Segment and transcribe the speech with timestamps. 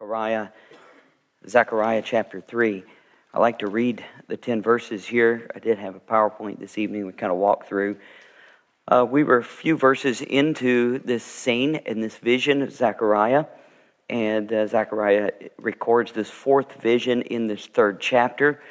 [0.00, 0.48] Zechariah,
[1.46, 2.82] Zechariah chapter 3.
[3.34, 5.50] I like to read the 10 verses here.
[5.54, 7.98] I did have a PowerPoint this evening we kind of walked through.
[8.88, 13.44] Uh, we were a few verses into this scene and this vision of Zechariah,
[14.08, 18.62] and uh, Zechariah records this fourth vision in this third chapter.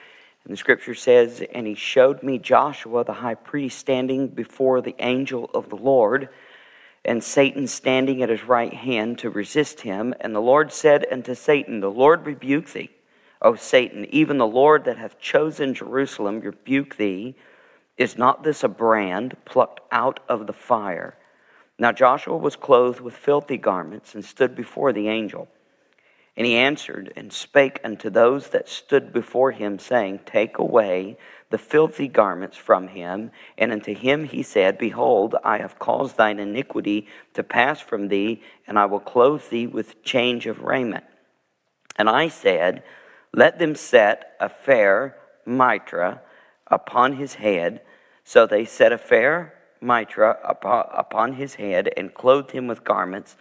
[0.46, 4.96] And the scripture says, And he showed me Joshua the high priest standing before the
[4.98, 6.30] angel of the Lord
[7.10, 10.14] and Satan standing at his right hand to resist him.
[10.21, 12.91] And the Lord said unto Satan, The Lord rebuke thee,
[13.41, 17.36] O Satan, even the Lord that hath chosen Jerusalem rebuke thee.
[17.98, 21.17] Is not this a brand plucked out of the fire?
[21.80, 25.48] Now Joshua was clothed with filthy garments and stood before the angel.
[26.38, 31.17] And he answered and spake unto those that stood before him, saying, Take away
[31.49, 33.31] the filthy garments from him.
[33.57, 38.41] And unto him he said, Behold, I have caused thine iniquity to pass from thee,
[38.67, 41.03] and I will clothe thee with change of raiment.
[41.97, 42.83] And I said,
[43.33, 46.21] Let them set a fair mitre
[46.67, 47.81] upon his head.
[48.23, 53.36] So they set a fair mitre upon his head and clothed him with garments.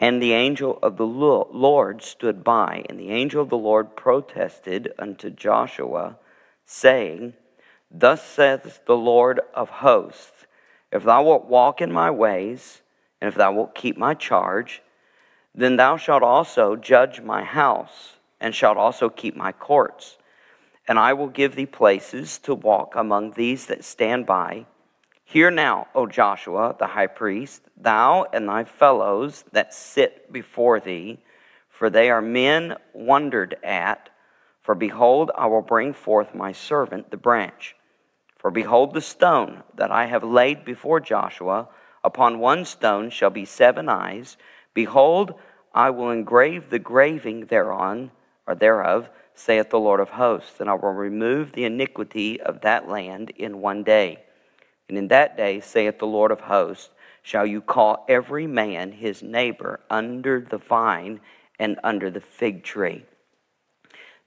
[0.00, 4.92] And the angel of the Lord stood by, and the angel of the Lord protested
[4.98, 6.18] unto Joshua,
[6.66, 7.34] saying,
[7.90, 10.46] Thus saith the Lord of hosts,
[10.90, 12.82] If thou wilt walk in my ways,
[13.20, 14.82] and if thou wilt keep my charge,
[15.54, 20.18] then thou shalt also judge my house, and shalt also keep my courts.
[20.88, 24.66] And I will give thee places to walk among these that stand by.
[25.24, 31.18] Hear now, O Joshua, the high priest, thou and thy fellows that sit before thee,
[31.68, 34.10] for they are men wondered at
[34.64, 37.76] for behold, I will bring forth my servant, the branch.
[38.38, 41.68] For behold, the stone that I have laid before Joshua,
[42.02, 44.38] upon one stone shall be seven eyes.
[44.72, 45.34] Behold,
[45.74, 48.10] I will engrave the graving thereon,
[48.46, 52.88] or thereof, saith the Lord of hosts, and I will remove the iniquity of that
[52.88, 54.24] land in one day.
[54.88, 56.90] And in that day, saith the Lord of hosts,
[57.22, 61.20] shall you call every man his neighbor under the vine
[61.58, 63.04] and under the fig tree.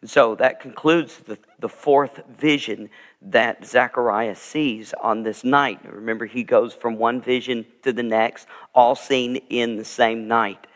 [0.06, 2.90] So that concludes the, the fourth vision
[3.22, 5.80] that Zechariah sees on this night.
[5.92, 10.68] Remember, he goes from one vision to the next, all seen in the same night.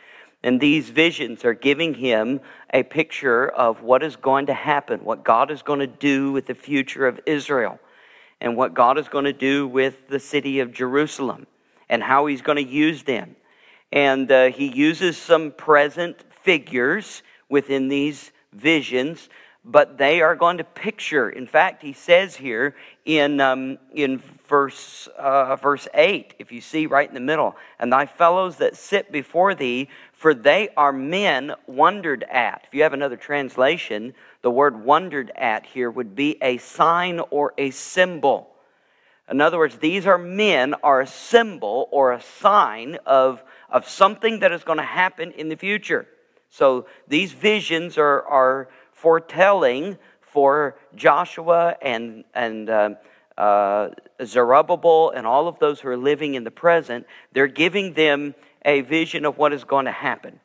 [0.43, 2.41] And these visions are giving him
[2.73, 6.47] a picture of what is going to happen, what God is going to do with
[6.47, 7.79] the future of Israel,
[8.41, 11.47] and what God is going to do with the city of Jerusalem,
[11.87, 13.35] and how he's going to use them.
[13.91, 19.29] And uh, he uses some present figures within these visions,
[19.63, 21.29] but they are going to picture.
[21.29, 26.87] In fact, he says here in, um, in verse, uh, verse 8, if you see
[26.87, 31.53] right in the middle, and thy fellows that sit before thee, for they are men
[31.67, 32.63] wondered at.
[32.67, 37.53] If you have another translation, the word wondered at here would be a sign or
[37.57, 38.49] a symbol.
[39.29, 44.39] In other words, these are men are a symbol or a sign of, of something
[44.39, 46.07] that is going to happen in the future.
[46.49, 48.67] So these visions are, are
[49.01, 52.89] foretelling for Joshua and, and uh,
[53.35, 53.89] uh,
[54.23, 57.07] Zerubbabel and all of those who are living in the present.
[57.33, 60.39] They're giving them a vision of what is going to happen,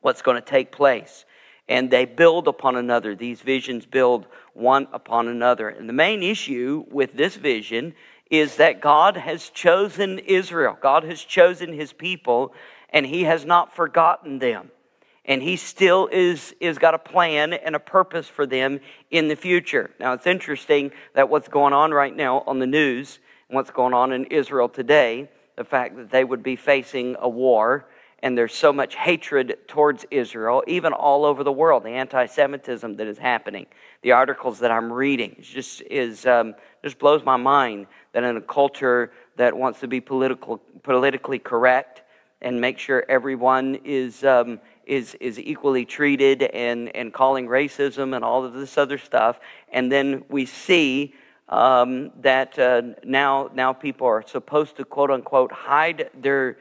[0.00, 1.26] what's going to take place.
[1.68, 3.14] And they build upon another.
[3.14, 5.68] These visions build one upon another.
[5.68, 7.94] And the main issue with this vision
[8.30, 10.78] is that God has chosen Israel.
[10.80, 12.54] God has chosen his people,
[12.88, 14.70] and he has not forgotten them
[15.24, 19.36] and he still is is got a plan and a purpose for them in the
[19.36, 19.90] future.
[20.00, 23.18] Now it's interesting that what's going on right now on the news
[23.52, 27.28] and what's going on in israel today the fact that they would be facing a
[27.28, 27.86] war
[28.22, 33.06] and there's so much hatred towards israel even all over the world the anti-semitism that
[33.06, 33.66] is happening
[34.00, 35.36] the articles that i'm reading.
[35.40, 40.00] Just is um, just blows my mind that in a culture that wants to be
[40.00, 42.02] political politically correct
[42.40, 48.24] and make sure everyone is um, is, is equally treated and, and calling racism and
[48.24, 49.40] all of this other stuff.
[49.72, 51.14] And then we see
[51.48, 56.58] um, that uh, now, now people are supposed to, quote unquote, hide their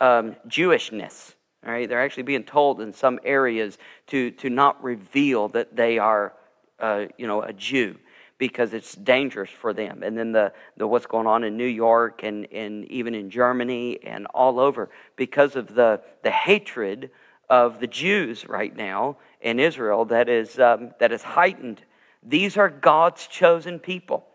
[0.00, 1.34] um, Jewishness.
[1.64, 1.88] All right?
[1.88, 3.78] They're actually being told in some areas
[4.08, 6.34] to, to not reveal that they are,
[6.78, 7.96] uh, you know, a Jew
[8.38, 10.02] because it's dangerous for them.
[10.02, 14.00] And then the, the what's going on in New York and, and even in Germany
[14.02, 17.10] and all over because of the, the hatred
[17.48, 21.82] of the Jews right now in Israel that is, um, that is heightened.
[22.22, 24.26] These are God's chosen people.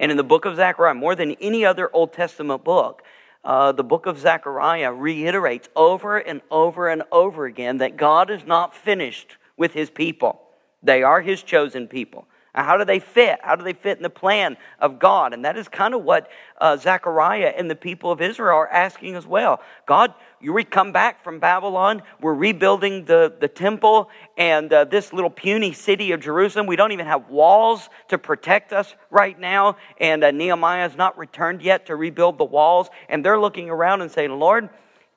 [0.00, 3.02] And in the book of Zechariah, more than any other Old Testament book,
[3.44, 8.44] uh, the book of Zechariah reiterates over and over and over again that God is
[8.44, 10.42] not finished with his people.
[10.82, 12.26] They are his chosen people.
[12.62, 13.38] How do they fit?
[13.42, 15.32] How do they fit in the plan of God?
[15.32, 16.28] And that is kind of what
[16.60, 19.60] uh, Zechariah and the people of Israel are asking as well.
[19.86, 22.02] God, you we come back from Babylon.
[22.20, 26.66] We're rebuilding the, the temple and uh, this little puny city of Jerusalem.
[26.66, 29.76] We don't even have walls to protect us right now.
[30.00, 32.88] And uh, Nehemiah has not returned yet to rebuild the walls.
[33.08, 34.68] And they're looking around and saying, Lord,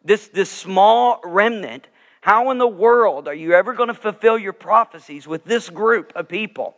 [0.05, 1.87] this, this small remnant,
[2.21, 6.13] how in the world are you ever going to fulfill your prophecies with this group
[6.15, 6.75] of people?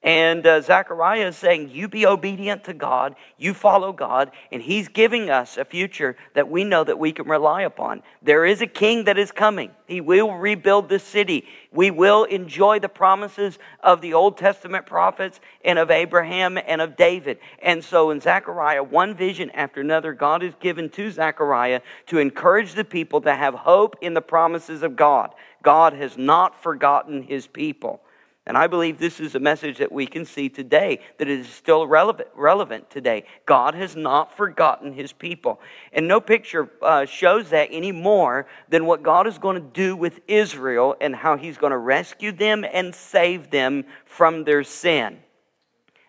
[0.00, 4.86] And uh, Zechariah is saying, You be obedient to God, you follow God, and He's
[4.86, 8.04] giving us a future that we know that we can rely upon.
[8.22, 9.72] There is a king that is coming.
[9.88, 11.46] He will rebuild this city.
[11.72, 16.96] We will enjoy the promises of the Old Testament prophets and of Abraham and of
[16.96, 17.38] David.
[17.60, 22.74] And so in Zechariah, one vision after another, God is given to Zechariah to encourage
[22.74, 25.34] the people to have hope in the promises of God.
[25.64, 28.00] God has not forgotten His people.
[28.48, 31.86] And I believe this is a message that we can see today that is still
[31.86, 33.24] relevant, relevant today.
[33.44, 35.60] God has not forgotten his people.
[35.92, 39.94] And no picture uh, shows that any more than what God is going to do
[39.94, 45.18] with Israel and how he's going to rescue them and save them from their sin.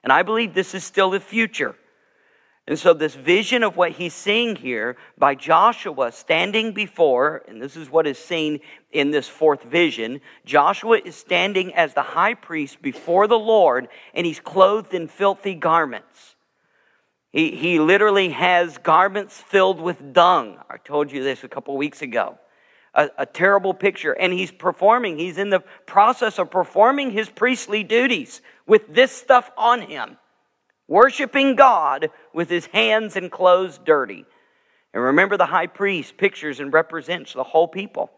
[0.02, 1.76] And I believe this is still the future.
[2.70, 7.76] And so, this vision of what he's seeing here by Joshua standing before, and this
[7.76, 8.60] is what is seen
[8.92, 14.24] in this fourth vision Joshua is standing as the high priest before the Lord, and
[14.24, 16.36] he's clothed in filthy garments.
[17.32, 20.60] He, he literally has garments filled with dung.
[20.70, 22.38] I told you this a couple weeks ago.
[22.94, 24.14] A, a terrible picture.
[24.14, 29.50] And he's performing, he's in the process of performing his priestly duties with this stuff
[29.58, 30.18] on him
[30.90, 34.26] worshiping God with his hands and clothes dirty.
[34.94, 38.12] And remember, the high priest pictures and represents the whole people.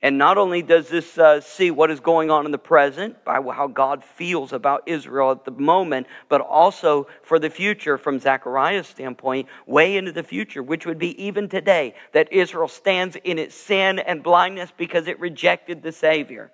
[0.00, 3.42] And not only does this uh, see what is going on in the present by
[3.42, 8.86] how God feels about Israel at the moment, but also for the future from Zechariah's
[8.86, 13.56] standpoint, way into the future, which would be even today, that Israel stands in its
[13.56, 16.52] sin and blindness because it rejected the Savior,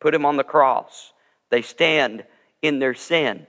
[0.00, 1.12] put him on the cross.
[1.50, 2.24] They stand
[2.62, 3.46] in their sin.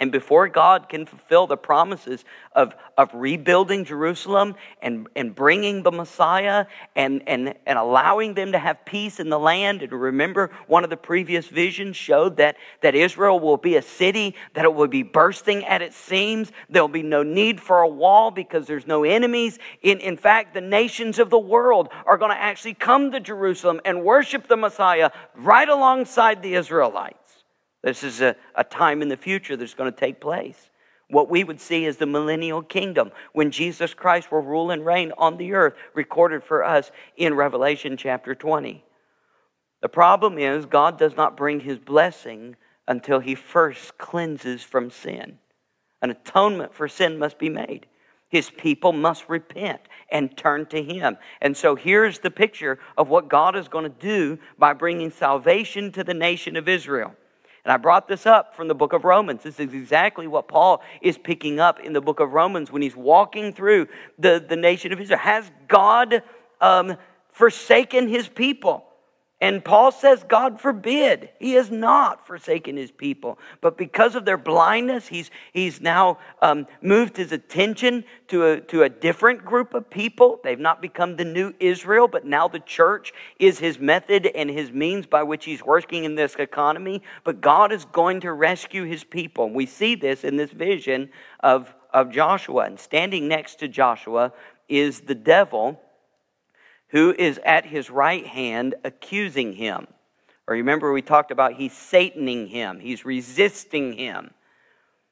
[0.00, 2.24] And before God can fulfill the promises
[2.54, 6.66] of, of rebuilding Jerusalem and, and bringing the Messiah
[6.96, 10.90] and, and, and allowing them to have peace in the land, and remember, one of
[10.90, 15.02] the previous visions showed that, that Israel will be a city, that it will be
[15.02, 16.50] bursting at its seams.
[16.70, 19.58] There'll be no need for a wall because there's no enemies.
[19.82, 23.80] In, in fact, the nations of the world are going to actually come to Jerusalem
[23.84, 27.21] and worship the Messiah right alongside the Israelites.
[27.82, 30.70] This is a, a time in the future that's going to take place.
[31.08, 35.12] What we would see is the millennial kingdom when Jesus Christ will rule and reign
[35.18, 38.82] on the earth, recorded for us in Revelation chapter 20.
[39.82, 42.56] The problem is, God does not bring his blessing
[42.88, 45.38] until he first cleanses from sin.
[46.00, 47.86] An atonement for sin must be made.
[48.28, 51.18] His people must repent and turn to Him.
[51.42, 55.92] And so here's the picture of what God is going to do by bringing salvation
[55.92, 57.14] to the nation of Israel.
[57.64, 59.42] And I brought this up from the book of Romans.
[59.42, 62.96] This is exactly what Paul is picking up in the book of Romans when he's
[62.96, 63.86] walking through
[64.18, 65.20] the, the nation of Israel.
[65.20, 66.22] Has God
[66.60, 66.96] um,
[67.30, 68.84] forsaken his people?
[69.42, 71.30] And Paul says, God forbid.
[71.40, 73.40] He has not forsaken his people.
[73.60, 78.84] But because of their blindness, he's, he's now um, moved his attention to a, to
[78.84, 80.38] a different group of people.
[80.44, 84.70] They've not become the new Israel, but now the church is his method and his
[84.70, 87.02] means by which he's working in this economy.
[87.24, 89.50] But God is going to rescue his people.
[89.50, 92.66] We see this in this vision of, of Joshua.
[92.66, 94.32] And standing next to Joshua
[94.68, 95.80] is the devil
[96.92, 99.86] who is at his right hand accusing him.
[100.46, 104.30] Or remember, we talked about he's Sataning him, he's resisting him.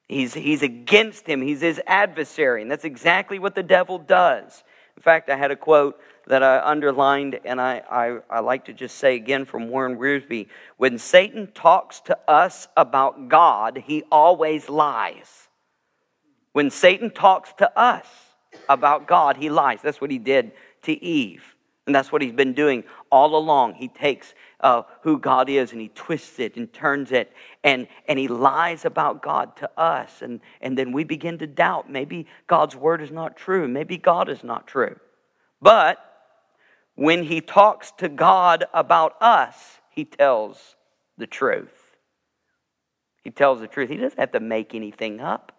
[0.08, 1.40] He's, he's against him.
[1.40, 2.62] He's his adversary.
[2.62, 4.64] And that's exactly what the devil does.
[4.96, 8.72] In fact, I had a quote that I underlined, and I, I, I like to
[8.72, 14.68] just say again from Warren Wiersbe When Satan talks to us about God, he always
[14.68, 15.48] lies.
[16.52, 18.06] When Satan talks to us
[18.68, 19.80] about God, he lies.
[19.80, 20.50] That's what he did
[20.82, 21.54] to Eve.
[21.86, 23.74] And that's what he's been doing all along.
[23.74, 27.32] He takes uh, who God is and he twists it and turns it
[27.64, 30.22] and, and he lies about God to us.
[30.22, 33.66] And, and then we begin to doubt maybe God's word is not true.
[33.66, 34.96] Maybe God is not true.
[35.60, 35.98] But
[36.94, 40.76] when he talks to God about us, he tells
[41.16, 41.96] the truth.
[43.22, 43.90] He tells the truth.
[43.90, 45.52] He doesn't have to make anything up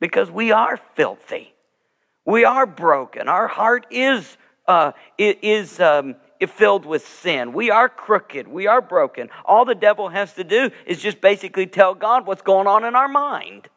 [0.00, 1.54] because we are filthy.
[2.24, 3.28] We are broken.
[3.28, 4.36] Our heart is,
[4.68, 7.52] uh, is um, filled with sin.
[7.52, 8.48] We are crooked.
[8.48, 9.30] We are broken.
[9.44, 12.94] All the devil has to do is just basically tell God what's going on in
[12.94, 13.68] our mind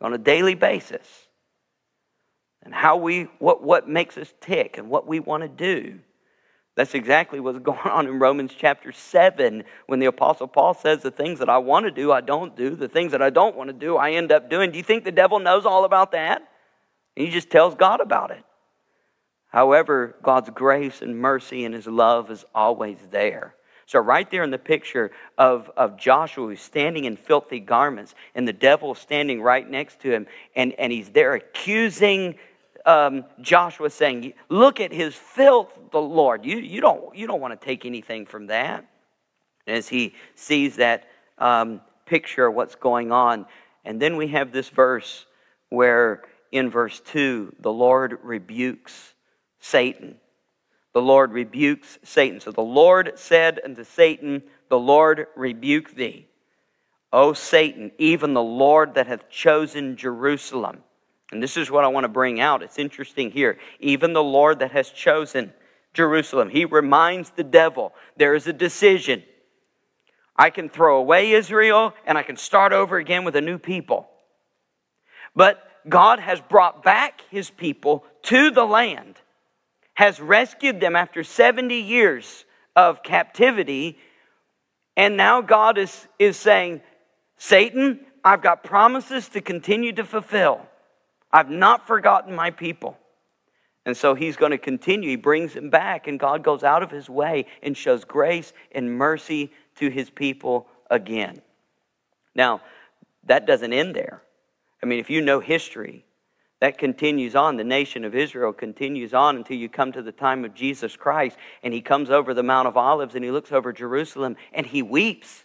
[0.00, 1.06] on a daily basis
[2.62, 5.98] and how we, what, what makes us tick and what we want to do.
[6.76, 11.10] That's exactly what's going on in Romans chapter 7 when the Apostle Paul says, The
[11.10, 12.76] things that I want to do, I don't do.
[12.76, 14.70] The things that I don't want to do, I end up doing.
[14.70, 16.42] Do you think the devil knows all about that?
[17.16, 18.44] And he just tells God about it.
[19.50, 23.54] However, God's grace and mercy and his love is always there.
[23.86, 28.46] So, right there in the picture of, of Joshua who's standing in filthy garments, and
[28.46, 32.36] the devil standing right next to him, and, and he's there accusing
[32.86, 36.44] um, Joshua, saying, Look at his filth, the Lord.
[36.44, 38.86] You, you, don't, you don't want to take anything from that.
[39.66, 43.46] As he sees that um, picture of what's going on.
[43.84, 45.26] And then we have this verse
[45.68, 49.14] where in verse 2, the Lord rebukes
[49.60, 50.16] Satan.
[50.92, 52.40] The Lord rebukes Satan.
[52.40, 56.26] So the Lord said unto Satan, The Lord rebuke thee.
[57.12, 60.78] O Satan, even the Lord that hath chosen Jerusalem.
[61.32, 62.62] And this is what I want to bring out.
[62.62, 63.58] It's interesting here.
[63.78, 65.52] Even the Lord that has chosen
[65.92, 66.48] Jerusalem.
[66.48, 69.22] He reminds the devil there is a decision.
[70.36, 74.08] I can throw away Israel and I can start over again with a new people.
[75.34, 79.16] But God has brought back his people to the land,
[80.00, 83.98] has rescued them after 70 years of captivity,
[84.96, 86.80] and now God is, is saying,
[87.36, 90.62] Satan, I've got promises to continue to fulfill.
[91.30, 92.96] I've not forgotten my people.
[93.84, 95.10] And so he's going to continue.
[95.10, 98.90] He brings them back, and God goes out of his way and shows grace and
[98.96, 101.42] mercy to his people again.
[102.34, 102.62] Now,
[103.24, 104.22] that doesn't end there.
[104.82, 106.06] I mean, if you know history,
[106.60, 107.56] that continues on.
[107.56, 111.36] The nation of Israel continues on until you come to the time of Jesus Christ,
[111.62, 114.82] and he comes over the Mount of Olives and he looks over Jerusalem and he
[114.82, 115.44] weeps.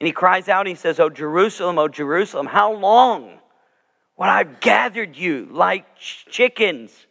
[0.00, 3.38] And he cries out and he says, Oh, Jerusalem, oh, Jerusalem, how long
[4.16, 7.06] would I have gathered you like chickens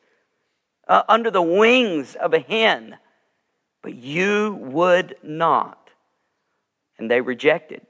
[0.87, 2.97] uh, under the wings of a hen?
[3.81, 5.89] But you would not.
[6.97, 7.85] And they rejected.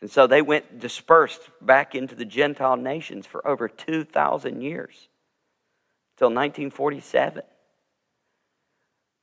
[0.00, 5.08] And so they went dispersed back into the Gentile nations for over 2,000 years,
[6.16, 7.42] till 1947,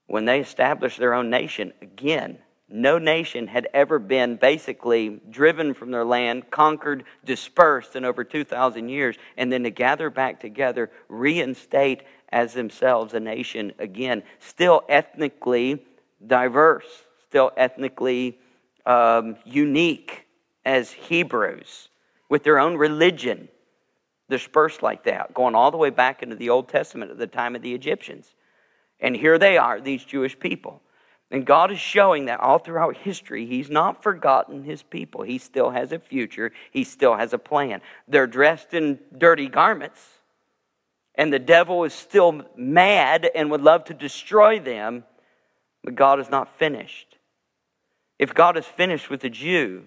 [0.07, 2.39] when they established their own nation again.
[2.67, 8.89] No nation had ever been basically driven from their land, conquered, dispersed in over 2,000
[8.89, 15.85] years, and then to gather back together, reinstate as themselves a nation again, still ethnically
[16.25, 18.39] diverse, still ethnically
[18.85, 20.24] um, unique
[20.65, 21.89] as Hebrews,
[22.29, 23.49] with their own religion
[24.29, 27.55] dispersed like that, going all the way back into the Old Testament at the time
[27.55, 28.33] of the Egyptians.
[28.99, 30.81] And here they are, these Jewish people.
[31.31, 35.23] And God is showing that all throughout history, He's not forgotten His people.
[35.23, 37.81] He still has a future, He still has a plan.
[38.07, 40.01] They're dressed in dirty garments,
[41.15, 45.03] and the devil is still mad and would love to destroy them,
[45.83, 47.17] but God is not finished.
[48.17, 49.85] If God is finished with the Jew,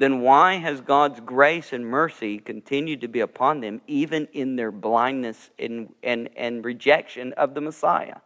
[0.00, 4.72] then why has God's grace and mercy continued to be upon them, even in their
[4.72, 8.16] blindness and, and, and rejection of the Messiah?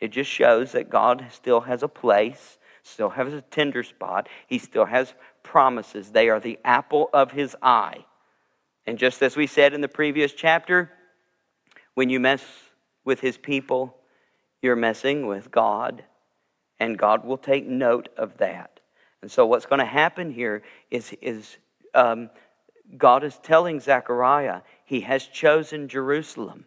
[0.00, 4.28] It just shows that God still has a place, still has a tender spot.
[4.48, 5.14] He still has
[5.44, 6.10] promises.
[6.10, 8.04] They are the apple of his eye.
[8.84, 10.90] And just as we said in the previous chapter,
[11.94, 12.44] when you mess
[13.04, 13.94] with his people,
[14.62, 16.02] you're messing with God,
[16.80, 18.77] and God will take note of that.
[19.22, 21.58] And so, what's going to happen here is, is
[21.94, 22.30] um,
[22.96, 26.64] God is telling Zechariah he has chosen Jerusalem.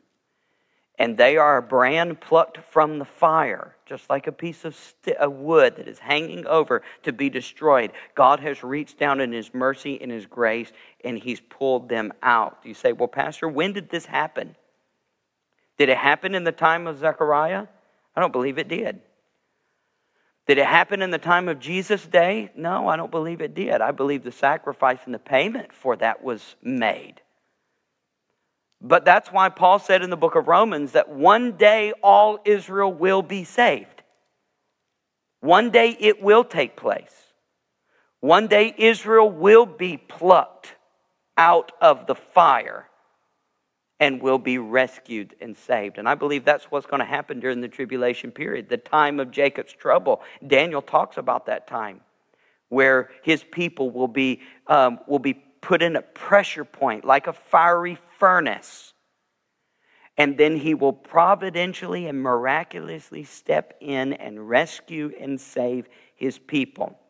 [1.00, 5.18] And they are a brand plucked from the fire, just like a piece of, st-
[5.18, 7.92] of wood that is hanging over to be destroyed.
[8.14, 10.72] God has reached down in His mercy and His grace,
[11.04, 12.60] and He's pulled them out.
[12.64, 14.56] You say, Well, Pastor, when did this happen?
[15.80, 17.66] Did it happen in the time of Zechariah?
[18.16, 19.02] I don't believe it did.
[20.52, 22.52] Did it happen in the time of Jesus' day?
[22.58, 23.80] No, I don't believe it did.
[23.80, 27.22] I believe the sacrifice and the payment for that was made.
[28.82, 32.92] But that's why Paul said in the book of Romans that one day all Israel
[32.92, 34.04] will be saved.
[35.40, 37.16] One day it will take place.
[38.20, 40.76] One day Israel will be plucked
[41.38, 42.90] out of the fire
[44.02, 46.00] and will be rescued and saved.
[46.00, 49.32] And I believe that's what's going to happen during the tribulation period, the time of
[49.32, 50.24] Jacob's trouble.
[50.46, 52.02] Daniel talks about that time
[52.70, 57.34] where his people will be, um, will be put in a pressure point like a
[57.34, 58.94] fiery furnace.
[60.18, 67.01] and then he will providentially and miraculously step in and rescue and save his people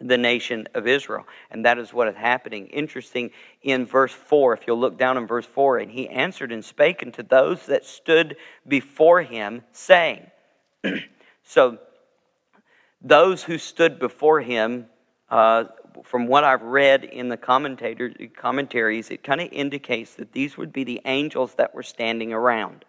[0.00, 1.26] the nation of Israel.
[1.50, 2.66] And that is what is happening.
[2.68, 3.30] Interesting
[3.62, 7.02] in verse 4, if you'll look down in verse 4, and he answered and spake
[7.02, 8.36] unto those that stood
[8.66, 10.26] before him, saying,
[11.44, 11.78] So
[13.00, 14.86] those who stood before him,
[15.30, 15.64] uh,
[16.02, 20.84] from what I've read in the commentaries, it kind of indicates that these would be
[20.84, 22.84] the angels that were standing around.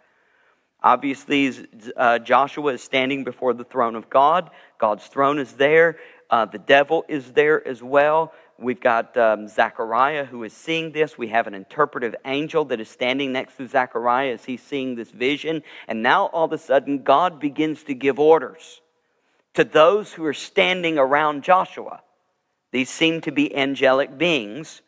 [0.81, 1.51] Obviously,
[1.97, 4.51] uh, Joshua is standing before the throne of God.
[4.77, 5.97] God's throne is there.
[6.29, 8.33] Uh, the devil is there as well.
[8.57, 11.17] We've got um, Zechariah who is seeing this.
[11.17, 15.11] We have an interpretive angel that is standing next to Zechariah as he's seeing this
[15.11, 15.61] vision.
[15.87, 18.81] And now all of a sudden, God begins to give orders
[19.55, 22.01] to those who are standing around Joshua.
[22.71, 24.81] These seem to be angelic beings.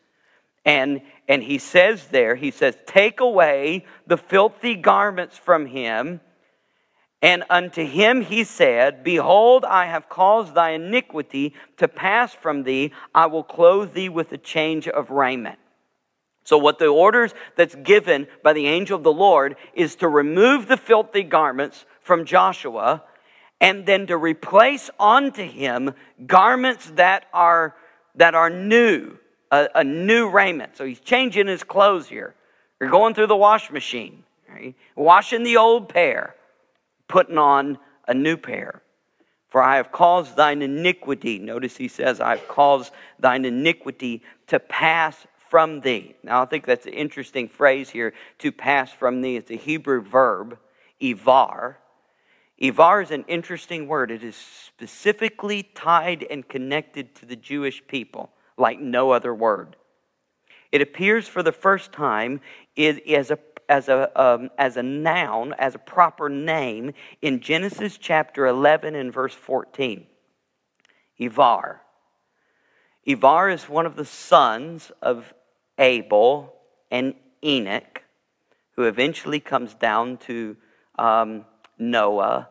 [0.64, 6.20] And, and he says there, he says, Take away the filthy garments from him
[7.20, 12.92] and unto him he said, Behold, I have caused thy iniquity to pass from thee.
[13.14, 15.58] I will clothe thee with a change of raiment.
[16.44, 20.68] So, what the orders that's given by the angel of the Lord is to remove
[20.68, 23.02] the filthy garments from Joshua
[23.60, 25.94] and then to replace onto him
[26.26, 27.74] garments that are,
[28.14, 29.18] that are new,
[29.50, 30.76] a, a new raiment.
[30.76, 32.34] So, he's changing his clothes here.
[32.80, 34.76] You're going through the wash machine, right?
[34.94, 36.36] washing the old pair
[37.08, 38.82] putting on a new pair.
[39.48, 44.60] For I have caused thine iniquity, notice he says, I have caused thine iniquity to
[44.60, 46.14] pass from thee.
[46.22, 49.36] Now, I think that's an interesting phrase here, to pass from thee.
[49.36, 50.58] It's a Hebrew verb,
[51.00, 51.76] evar.
[52.60, 54.10] Evar is an interesting word.
[54.10, 59.76] It is specifically tied and connected to the Jewish people like no other word.
[60.70, 62.42] It appears for the first time
[62.76, 63.36] as a
[63.68, 69.12] as a, um, as a noun, as a proper name, in Genesis chapter 11 and
[69.12, 70.06] verse 14.
[71.18, 71.82] Ivar.
[73.04, 75.32] Ivar is one of the sons of
[75.78, 76.54] Abel
[76.90, 77.14] and
[77.44, 78.02] Enoch,
[78.72, 80.56] who eventually comes down to
[80.98, 81.44] um,
[81.78, 82.48] Noah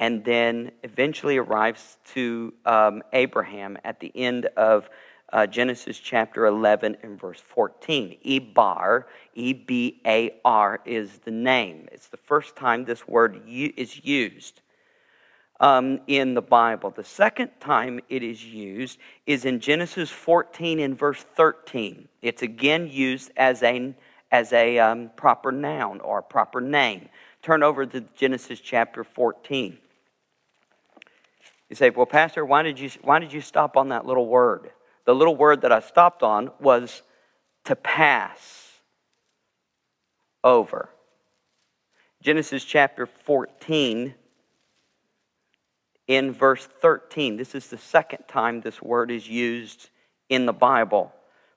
[0.00, 4.88] and then eventually arrives to um, Abraham at the end of
[5.32, 8.18] uh, Genesis chapter 11 and verse 14.
[8.24, 11.88] Ebar, E B A R, is the name.
[11.92, 14.60] It's the first time this word is used
[15.60, 16.90] um, in the Bible.
[16.90, 22.08] The second time it is used is in Genesis 14 and verse 13.
[22.22, 23.94] It's again used as a,
[24.32, 27.08] as a um, proper noun or a proper name.
[27.42, 29.78] Turn over to Genesis chapter 14.
[31.68, 34.72] You say, well, Pastor, why did you, why did you stop on that little word?
[35.10, 37.02] The little word that I stopped on was
[37.64, 38.74] to pass
[40.44, 40.88] over.
[42.22, 44.14] Genesis chapter 14,
[46.06, 47.36] in verse 13.
[47.36, 49.90] This is the second time this word is used
[50.28, 51.12] in the Bible.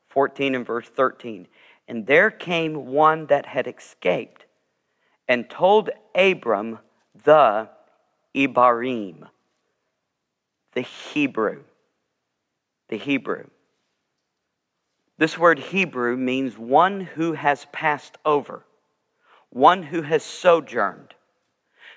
[0.09, 1.47] 14 and verse 13.
[1.87, 4.47] And there came one that had escaped
[5.27, 6.79] and told Abram
[7.23, 7.69] the
[8.35, 9.27] Ibarim,
[10.71, 11.65] the Hebrew
[12.93, 13.45] the Hebrew.
[15.17, 18.65] This word Hebrew means one who has passed over,
[19.49, 21.15] one who has sojourned.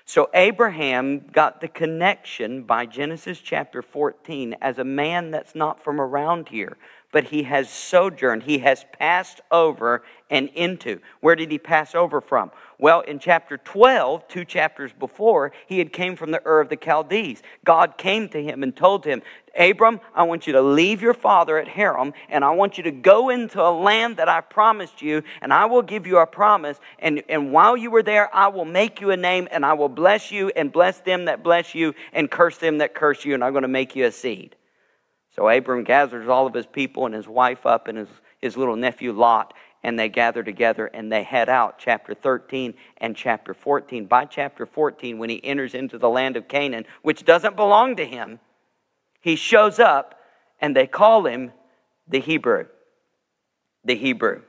[0.05, 6.01] So Abraham got the connection by Genesis chapter 14 as a man that's not from
[6.01, 6.77] around here,
[7.11, 8.43] but he has sojourned.
[8.43, 10.99] He has passed over and into.
[11.21, 12.51] Where did he pass over from?
[12.79, 16.77] Well, in chapter 12, two chapters before, he had came from the Ur of the
[16.77, 17.41] Chaldees.
[17.65, 19.21] God came to him and told him,
[19.57, 22.91] Abram, I want you to leave your father at Haran, and I want you to
[22.91, 26.79] go into a land that I promised you, and I will give you a promise.
[26.99, 29.89] And, and while you were there, I will make you a name, and I will
[29.89, 33.43] bless you, and bless them that bless you, and curse them that curse you, and
[33.43, 34.55] I'm going to make you a seed.
[35.37, 38.07] So Abram gathers all of his people and his wife up and his,
[38.41, 43.15] his little nephew Lot, and they gather together and they head out, chapter 13 and
[43.15, 44.05] chapter 14.
[44.07, 48.05] By chapter 14, when he enters into the land of Canaan, which doesn't belong to
[48.05, 48.39] him,
[49.21, 50.19] he shows up
[50.59, 51.51] and they call him
[52.07, 52.65] the Hebrew.
[53.85, 54.41] The Hebrew.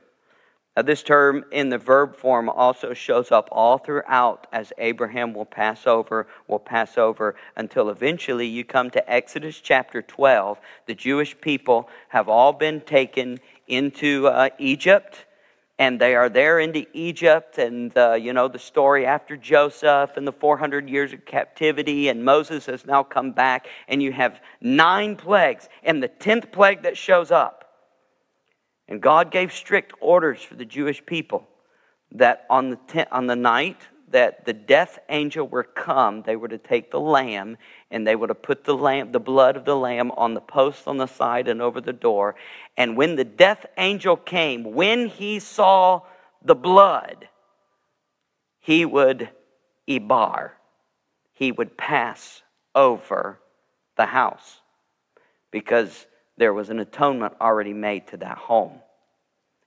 [0.79, 5.43] Now, this term in the verb form also shows up all throughout as Abraham will
[5.43, 10.57] pass over, will pass over until eventually you come to Exodus chapter 12.
[10.85, 15.25] The Jewish people have all been taken into uh, Egypt
[15.79, 20.25] and they are there into Egypt, and uh, you know the story after Joseph and
[20.25, 25.15] the 400 years of captivity, and Moses has now come back, and you have nine
[25.15, 27.68] plagues, and the tenth plague that shows up
[28.89, 31.47] and God gave strict orders for the Jewish people.
[32.11, 33.77] that on the, ten, on the night
[34.09, 37.55] that the death angel were come, they were to take the lamb
[37.91, 40.87] and they were to put the lamb, the blood of the lamb on the post
[40.87, 42.35] on the side and over the door.
[42.77, 46.01] And when the death angel came, when he saw
[46.43, 47.29] the blood,
[48.59, 49.29] he would
[49.87, 50.51] ibar,
[51.33, 52.41] he would pass
[52.73, 53.39] over
[53.97, 54.61] the house
[55.51, 56.07] because
[56.39, 58.79] there was an atonement already made to that home.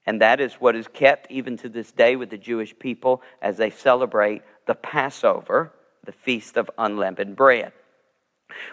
[0.07, 3.59] And that is what is kept even to this day with the Jewish people as
[3.59, 5.71] they celebrate the Passover,
[6.05, 7.73] the Feast of Unleavened Bread.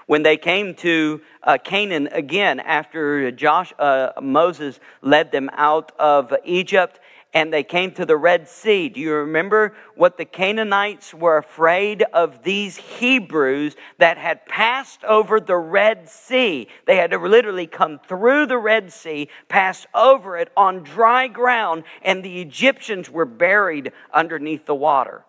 [0.07, 6.33] When they came to uh, Canaan again after Josh, uh, Moses led them out of
[6.45, 6.99] Egypt,
[7.33, 8.89] and they came to the Red Sea.
[8.89, 15.39] Do you remember what the Canaanites were afraid of these Hebrews that had passed over
[15.39, 16.67] the Red Sea?
[16.87, 21.83] They had to literally come through the Red Sea, pass over it on dry ground,
[22.01, 25.23] and the Egyptians were buried underneath the water.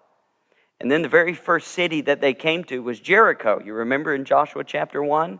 [0.81, 3.61] And then the very first city that they came to was Jericho.
[3.63, 5.39] You remember in Joshua chapter 1?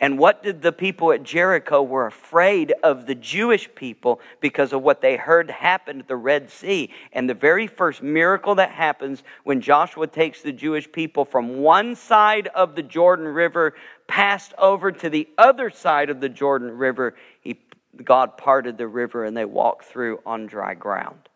[0.00, 4.82] And what did the people at Jericho were afraid of the Jewish people because of
[4.82, 6.90] what they heard happened at the Red Sea.
[7.12, 11.94] And the very first miracle that happens when Joshua takes the Jewish people from one
[11.94, 13.74] side of the Jordan River
[14.08, 17.60] passed over to the other side of the Jordan River, he,
[18.02, 21.28] God parted the river and they walked through on dry ground.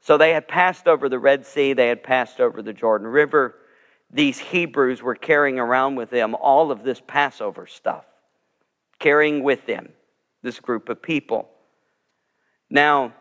[0.00, 3.54] So they had passed over the Red Sea, they had passed over the Jordan River
[4.10, 8.04] these Hebrews were carrying around with them all of this Passover stuff,
[8.98, 9.90] carrying with them
[10.42, 11.48] this group of people.
[12.70, 13.14] Now,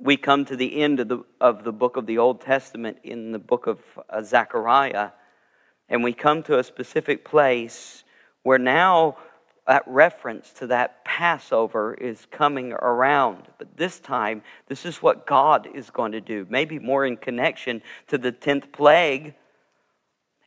[0.00, 3.32] we come to the end of the, of the book of the Old Testament in
[3.32, 5.10] the book of uh, Zechariah,
[5.88, 8.04] and we come to a specific place
[8.42, 9.16] where now
[9.66, 13.44] that reference to that Passover is coming around.
[13.58, 17.82] But this time, this is what God is going to do, maybe more in connection
[18.08, 19.34] to the 10th plague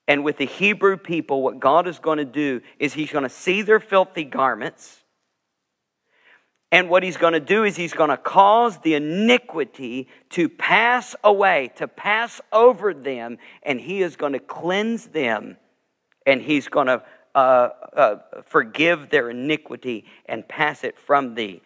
[0.09, 3.29] and with the Hebrew people, what God is going to do is He's going to
[3.29, 5.03] see their filthy garments.
[6.71, 11.15] And what He's going to do is He's going to cause the iniquity to pass
[11.23, 15.57] away, to pass over them, and He is going to cleanse them.
[16.25, 17.03] And He's going to
[17.35, 18.15] uh, uh,
[18.47, 21.61] forgive their iniquity and pass it from thee.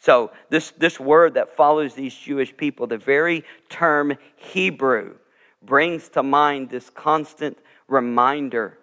[0.00, 5.14] So, this, this word that follows these Jewish people, the very term Hebrew,
[5.62, 8.78] brings to mind this constant reminder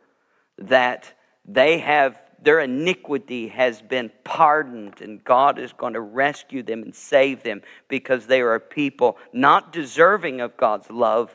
[0.58, 1.14] that
[1.46, 6.94] they have their iniquity has been pardoned and God is going to rescue them and
[6.94, 11.32] save them because they are a people not deserving of God's love,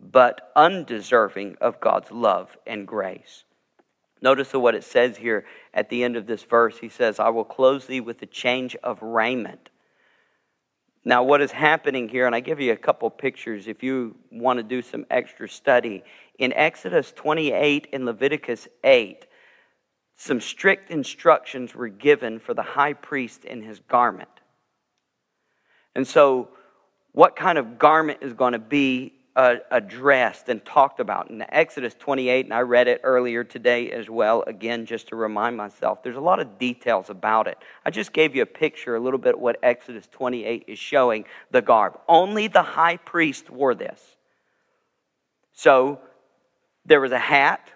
[0.00, 3.44] but undeserving of God's love and grace.
[4.20, 6.78] Notice what it says here at the end of this verse.
[6.78, 9.70] He says, I will close thee with a change of raiment.
[11.04, 14.58] Now, what is happening here, and I give you a couple pictures if you want
[14.58, 16.02] to do some extra study,
[16.38, 19.26] in Exodus 28 and Leviticus 8,
[20.16, 24.28] some strict instructions were given for the high priest in his garment.
[25.94, 26.48] And so,
[27.12, 31.94] what kind of garment is going to be uh, addressed and talked about in Exodus
[31.94, 36.02] 28, and I read it earlier today as well, again, just to remind myself.
[36.02, 37.56] There's a lot of details about it.
[37.86, 41.62] I just gave you a picture, a little bit what Exodus 28 is showing the
[41.62, 42.00] garb.
[42.08, 44.16] Only the high priest wore this.
[45.52, 46.00] So
[46.88, 47.70] there was a hat.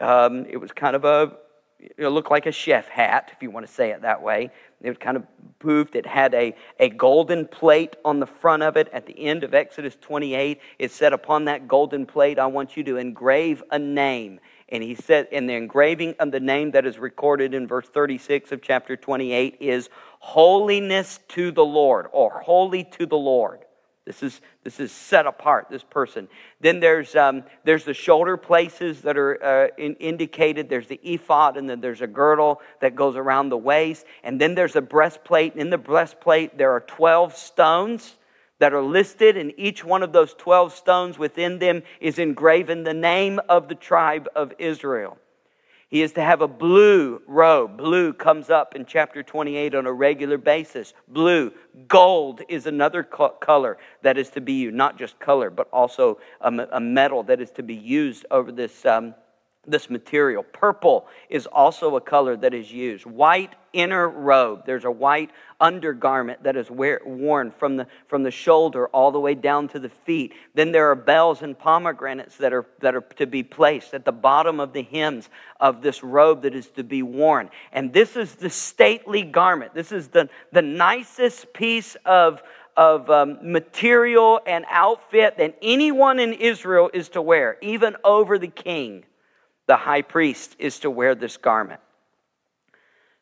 [0.00, 1.32] Um, it was kind of a,
[1.78, 4.50] it looked like a chef hat, if you want to say it that way.
[4.82, 5.24] It was kind of
[5.58, 5.94] poofed.
[5.94, 8.88] It had a, a golden plate on the front of it.
[8.92, 12.84] At the end of Exodus 28, it said, Upon that golden plate, I want you
[12.84, 14.40] to engrave a name.
[14.68, 18.50] And he said, and the engraving of the name that is recorded in verse 36
[18.50, 23.65] of chapter 28 is holiness to the Lord, or holy to the Lord.
[24.06, 26.28] This is, this is set apart, this person.
[26.60, 30.68] Then there's, um, there's the shoulder places that are uh, in, indicated.
[30.68, 34.06] There's the ephod, and then there's a girdle that goes around the waist.
[34.22, 35.54] And then there's a breastplate.
[35.54, 38.16] And in the breastplate, there are 12 stones
[38.60, 42.94] that are listed, and each one of those 12 stones within them is engraven the
[42.94, 45.18] name of the tribe of Israel.
[45.88, 47.76] He is to have a blue robe.
[47.76, 50.94] Blue comes up in chapter 28 on a regular basis.
[51.06, 51.52] Blue.
[51.86, 56.80] Gold is another color that is to be used, not just color, but also a,
[56.80, 59.14] metal that is to be used over this um,
[59.66, 60.42] this material.
[60.42, 63.06] Purple is also a color that is used.
[63.06, 64.64] White inner robe.
[64.64, 69.20] There's a white undergarment that is wear, worn from the, from the shoulder all the
[69.20, 70.32] way down to the feet.
[70.54, 74.12] Then there are bells and pomegranates that are, that are to be placed at the
[74.12, 75.28] bottom of the hems
[75.60, 77.50] of this robe that is to be worn.
[77.72, 79.74] And this is the stately garment.
[79.74, 82.42] This is the, the nicest piece of,
[82.76, 88.48] of um, material and outfit that anyone in Israel is to wear, even over the
[88.48, 89.04] king.
[89.66, 91.80] The high priest is to wear this garment.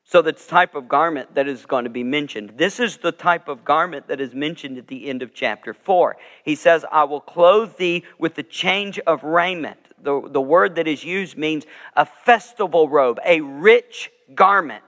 [0.07, 2.54] So, the type of garment that is going to be mentioned.
[2.57, 6.16] This is the type of garment that is mentioned at the end of chapter 4.
[6.44, 9.80] He says, I will clothe thee with the change of raiment.
[10.02, 11.64] The, the word that is used means
[11.96, 14.85] a festival robe, a rich garment.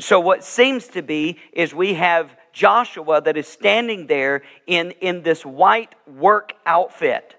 [0.00, 5.22] So, what seems to be is we have Joshua that is standing there in, in
[5.22, 7.36] this white work outfit.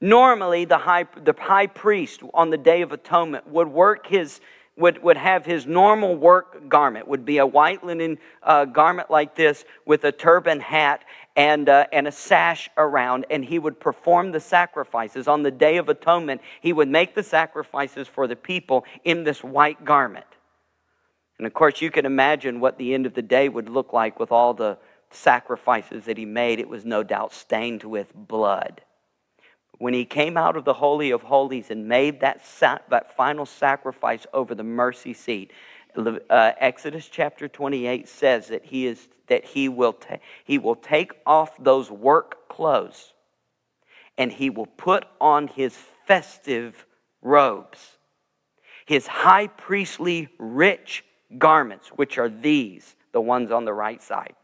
[0.00, 4.40] Normally, the high, the high priest on the Day of Atonement would work his
[4.76, 9.36] would, would have his normal work garment, would be a white linen uh, garment like
[9.36, 11.04] this with a turban hat
[11.36, 15.28] and, uh, and a sash around, and he would perform the sacrifices.
[15.28, 19.44] On the Day of Atonement, he would make the sacrifices for the people in this
[19.44, 20.26] white garment.
[21.38, 24.18] And of course, you can imagine what the end of the day would look like
[24.18, 24.78] with all the
[25.10, 26.58] sacrifices that he made.
[26.58, 28.82] It was no doubt stained with blood.
[29.80, 33.46] When he came out of the Holy of Holies and made that, sa- that final
[33.46, 35.52] sacrifice over the mercy seat,
[35.96, 41.12] uh, Exodus chapter 28 says that he, is, that he, will ta- he will take
[41.24, 43.14] off those work clothes
[44.18, 45.74] and he will put on his
[46.06, 46.84] festive
[47.22, 47.96] robes,
[48.84, 51.06] his high priestly rich
[51.38, 54.34] garments, which are these, the ones on the right side.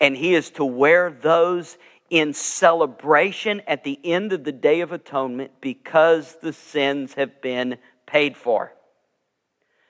[0.00, 1.78] And he is to wear those
[2.10, 7.78] in celebration at the end of the Day of Atonement because the sins have been
[8.06, 8.72] paid for.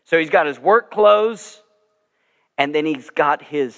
[0.05, 1.63] So he's got his work clothes,
[2.59, 3.77] and then he's got his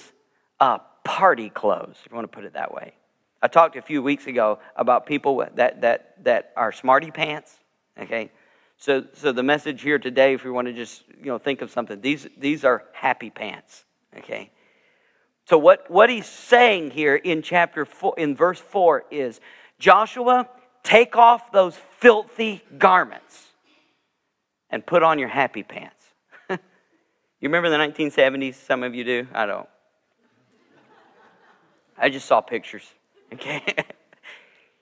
[0.59, 2.93] uh, party clothes, if you want to put it that way.
[3.41, 7.57] I talked a few weeks ago about people that, that, that are smarty pants,
[7.99, 8.31] okay?
[8.77, 11.71] So, so the message here today, if we want to just you know think of
[11.71, 13.85] something, these these are happy pants.
[14.17, 14.51] Okay.
[15.45, 19.41] So what, what he's saying here in chapter four, in verse four is
[19.77, 20.47] Joshua,
[20.83, 23.47] take off those filthy garments
[24.69, 26.05] and put on your happy pants.
[26.49, 26.57] you
[27.41, 28.55] remember the 1970s?
[28.55, 29.27] Some of you do.
[29.33, 29.67] I don't.
[31.97, 32.83] I just saw pictures.
[33.33, 33.63] Okay.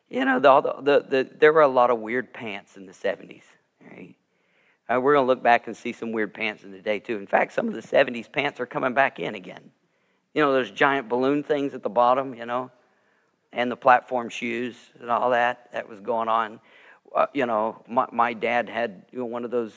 [0.09, 3.43] you know, the, the, the, there were a lot of weird pants in the 70s.
[3.89, 4.13] Right?
[4.89, 7.15] Uh, we're going to look back and see some weird pants in the day, too.
[7.15, 9.71] In fact, some of the 70s pants are coming back in again.
[10.33, 12.71] You know, those giant balloon things at the bottom, you know,
[13.51, 16.59] and the platform shoes and all that that was going on.
[17.13, 19.73] Uh, you know, my, my dad had you know, one of those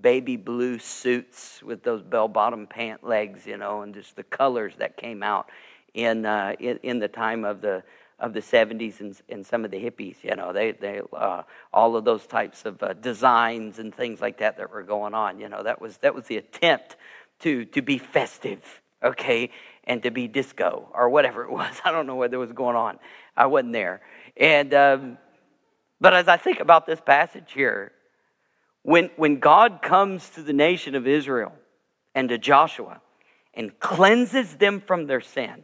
[0.00, 4.74] baby blue suits with those bell bottom pant legs, you know, and just the colors
[4.78, 5.48] that came out
[5.94, 7.82] in, uh, in, in the time of the
[8.22, 10.22] of the 70s and, and some of the hippies.
[10.22, 14.38] You know, they, they, uh, all of those types of uh, designs and things like
[14.38, 15.40] that that were going on.
[15.40, 16.96] You know, that was, that was the attempt
[17.40, 19.50] to, to be festive, okay,
[19.84, 21.80] and to be disco or whatever it was.
[21.84, 22.98] I don't know what was going on.
[23.36, 24.00] I wasn't there.
[24.36, 25.18] And, um,
[26.00, 27.92] but as I think about this passage here,
[28.82, 31.52] when, when God comes to the nation of Israel
[32.14, 33.00] and to Joshua
[33.54, 35.62] and cleanses them from their sin,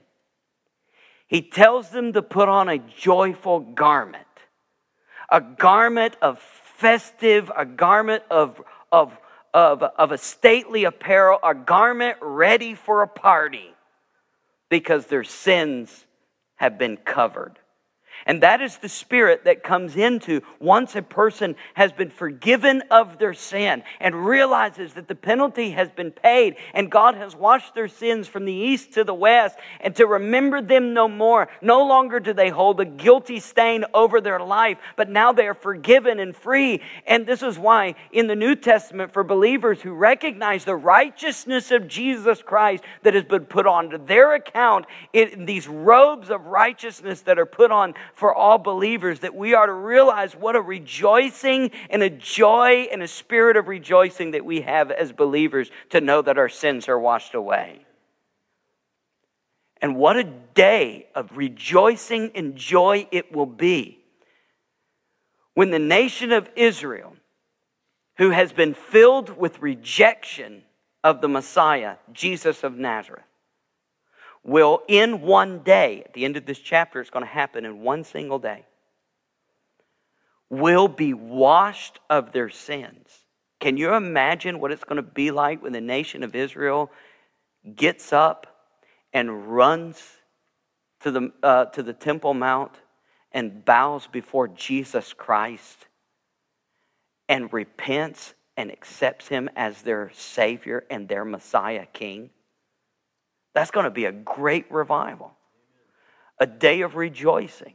[1.27, 4.25] he tells them to put on a joyful garment,
[5.31, 9.19] a garment of festive, a garment of, of,
[9.59, 13.75] of, of a stately apparel, a garment ready for a party
[14.69, 16.07] because their sins
[16.55, 17.59] have been covered.
[18.29, 23.19] And that is the spirit that comes into once a person has been forgiven of
[23.19, 27.89] their sin and realizes that the penalty has been paid and God has washed their
[27.89, 31.49] sins from the east to the west and to remember them no more.
[31.63, 35.55] No longer do they hold a guilty stain over their life, but now they are
[35.55, 36.83] forgiven and free.
[37.07, 41.89] And this is why in the New Testament, for believers who recognize the righteousness of
[41.89, 47.39] Jesus Christ that has been put onto their account in these robes of righteousness that
[47.39, 52.03] are put on for all believers that we are to realize what a rejoicing and
[52.03, 56.37] a joy and a spirit of rejoicing that we have as believers to know that
[56.37, 57.79] our sins are washed away.
[59.81, 64.01] And what a day of rejoicing and joy it will be
[65.55, 67.15] when the nation of Israel,
[68.17, 70.65] who has been filled with rejection
[71.05, 73.23] of the Messiah, Jesus of Nazareth,
[74.45, 77.83] will, in one day, at the end of this chapter, it's going to happen in
[77.83, 78.65] one single day,
[80.51, 83.09] will be washed of their sins.
[83.61, 86.91] Can you imagine what it's going to be like when the nation of Israel
[87.75, 88.47] gets up
[89.13, 90.03] and runs
[91.01, 92.73] to the, uh, to the Temple Mount
[93.33, 95.87] and bows before Jesus Christ
[97.29, 102.31] and repents and accepts him as their Savior and their Messiah King?
[103.59, 105.33] That's going to be a great revival,
[106.39, 107.75] a day of rejoicing.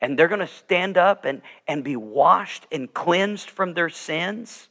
[0.00, 4.68] And they're going to stand up and, and be washed and cleansed from their sins.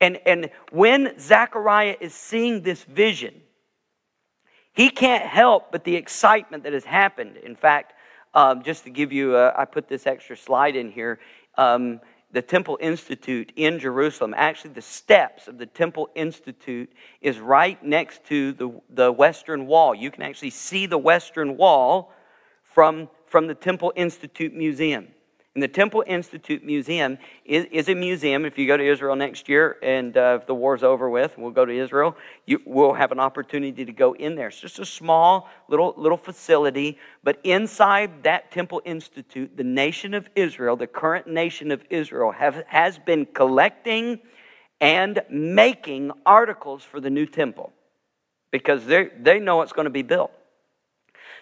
[0.00, 3.42] And, and when Zechariah is seeing this vision,
[4.72, 7.36] he can't help but the excitement that has happened.
[7.36, 7.92] In fact,
[8.32, 11.20] um, just to give you, a, I put this extra slide in here.
[11.58, 12.00] Um,
[12.32, 16.90] the Temple Institute in Jerusalem, actually, the steps of the Temple Institute
[17.20, 19.94] is right next to the, the Western Wall.
[19.94, 22.10] You can actually see the Western Wall
[22.62, 25.08] from, from the Temple Institute Museum.
[25.54, 28.46] And the Temple Institute Museum is, is, a museum.
[28.46, 31.50] If you go to Israel next year and uh, if the war's over with, we'll
[31.50, 34.48] go to Israel, you, we'll have an opportunity to go in there.
[34.48, 36.96] It's just a small little, little facility.
[37.22, 42.64] But inside that Temple Institute, the nation of Israel, the current nation of Israel, have,
[42.68, 44.20] has been collecting
[44.80, 47.74] and making articles for the new temple
[48.50, 50.32] because they know it's going to be built.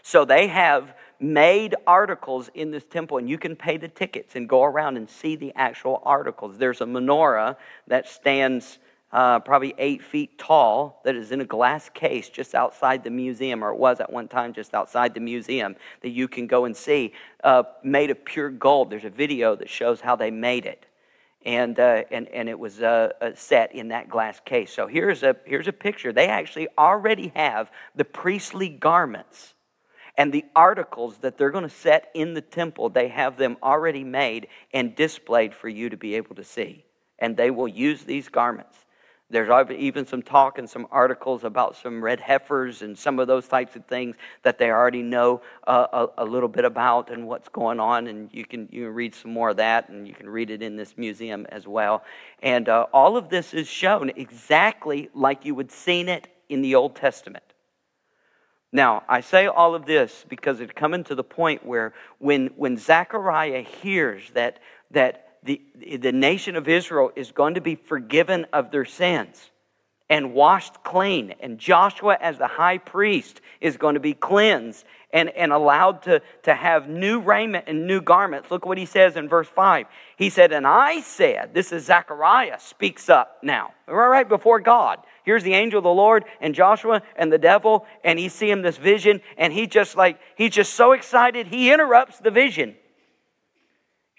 [0.03, 4.49] So they have made articles in this temple, and you can pay the tickets and
[4.49, 6.57] go around and see the actual articles.
[6.57, 7.57] There's a menorah
[7.87, 8.79] that stands
[9.13, 13.63] uh, probably eight feet tall that is in a glass case just outside the museum,
[13.63, 16.77] or it was at one time just outside the museum, that you can go and
[16.77, 17.13] see,
[17.45, 18.89] uh, made of pure gold.
[18.89, 20.87] There's a video that shows how they made it.
[21.45, 24.73] And, uh, and, and it was uh, uh, set in that glass case.
[24.73, 26.13] So here's a, here's a picture.
[26.13, 29.55] They actually already have the priestly garments
[30.21, 34.05] and the articles that they're going to set in the temple, they have them already
[34.05, 36.85] made and displayed for you to be able to see.
[37.19, 38.77] And they will use these garments.
[39.31, 43.49] There's even some talk and some articles about some red heifers and some of those
[43.49, 45.87] types of things that they already know uh,
[46.19, 48.07] a, a, little bit about and what's going on.
[48.07, 50.61] And you can, you can read some more of that, and you can read it
[50.61, 52.05] in this museum as well.
[52.43, 56.75] And uh, all of this is shown exactly like you would seen it in the
[56.75, 57.50] Old Testament.
[58.73, 62.77] Now, I say all of this because it's coming to the point where when, when
[62.77, 64.61] Zechariah hears that,
[64.93, 65.61] that the,
[65.99, 69.51] the nation of Israel is going to be forgiven of their sins
[70.11, 75.31] and washed clean, and Joshua, as the high priest, is going to be cleansed and,
[75.31, 78.51] and allowed to, to have new raiment and new garments.
[78.51, 79.87] Look what he says in verse 5.
[80.17, 84.99] He said, And I said, this is Zechariah speaks up now, right before God.
[85.25, 88.63] Here's the angel of the Lord and Joshua and the devil, and he see him
[88.63, 92.75] this vision, and he just like, he's just so excited, he interrupts the vision.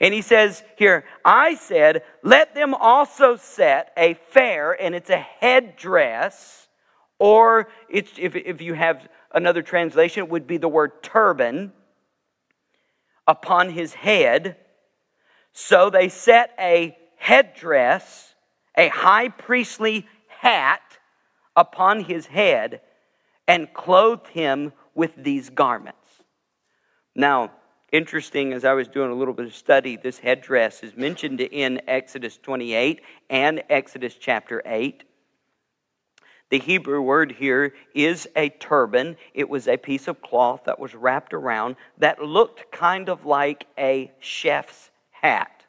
[0.01, 5.17] And he says here, I said, let them also set a fair, and it's a
[5.19, 6.67] headdress,
[7.19, 11.71] or it's, if, if you have another translation, it would be the word turban,
[13.27, 14.57] upon his head.
[15.53, 18.33] So they set a headdress,
[18.75, 20.81] a high priestly hat,
[21.55, 22.81] upon his head
[23.47, 25.97] and clothed him with these garments.
[27.15, 27.51] Now,
[27.91, 31.82] interesting, as I was doing a little bit of study, this headdress is mentioned in
[31.88, 35.04] Exodus 28 and Exodus chapter 8.
[36.49, 39.15] The Hebrew word here is a turban.
[39.34, 43.67] It was a piece of cloth that was wrapped around that looked kind of like
[43.77, 45.63] a chef's hat,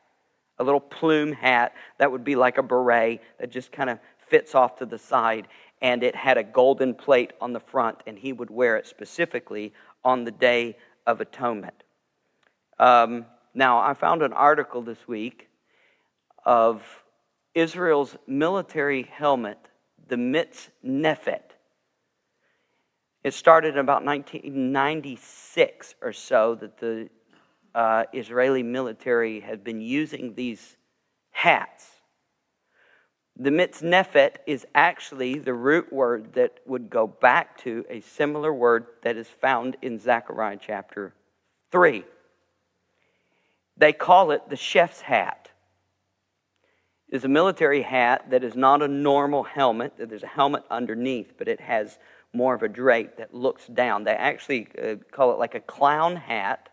[0.58, 4.54] a little plume hat that would be like a beret that just kind of fits
[4.54, 5.46] off to the side
[5.82, 9.72] and it had a golden plate on the front, and he would wear it specifically
[10.04, 11.82] on the Day of Atonement.
[12.82, 15.48] Um, now, I found an article this week
[16.44, 16.82] of
[17.54, 19.58] Israel's military helmet,
[20.08, 21.52] the Mitz Nefet.
[23.22, 27.08] It started in about 1996 or so that the
[27.72, 30.76] uh, Israeli military had been using these
[31.30, 31.86] hats
[33.38, 38.86] the mitznefet is actually the root word that would go back to a similar word
[39.02, 41.14] that is found in Zechariah chapter
[41.70, 42.04] 3.
[43.76, 45.50] They call it the chef's hat.
[47.08, 49.94] It is a military hat that is not a normal helmet.
[49.98, 51.98] There's a helmet underneath, but it has
[52.32, 54.04] more of a drape that looks down.
[54.04, 56.70] They actually uh, call it like a clown hat.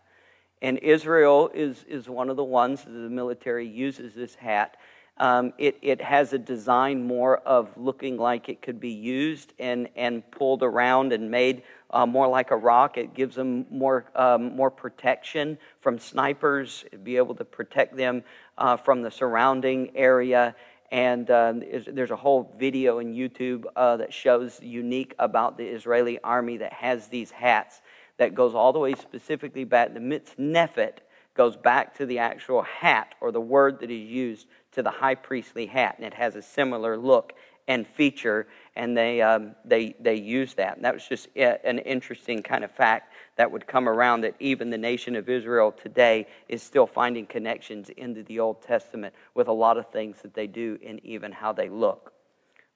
[0.61, 4.77] And Israel is, is one of the ones that the military uses this hat
[5.19, 9.89] um, it, it has a design more of looking like it could be used and,
[9.95, 12.97] and pulled around and made uh, more like a rock.
[12.97, 18.23] It gives them more, um, more protection from snipers, be able to protect them
[18.57, 20.55] uh, from the surrounding area.
[20.91, 21.53] And uh,
[21.87, 26.73] there's a whole video in YouTube uh, that shows unique about the Israeli army that
[26.73, 27.81] has these hats
[28.17, 29.93] that goes all the way specifically back.
[29.93, 30.97] The mitznefet
[31.35, 35.15] goes back to the actual hat or the word that is used to the high
[35.15, 37.33] priestly hat, and it has a similar look
[37.67, 40.75] and feature, and they, um, they, they use that.
[40.75, 44.69] And that was just an interesting kind of fact that would come around that even
[44.69, 49.53] the nation of Israel today is still finding connections into the Old Testament with a
[49.53, 52.13] lot of things that they do and even how they look.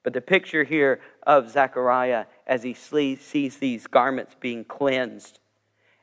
[0.02, 5.40] But the picture here of Zechariah as he sees these garments being cleansed.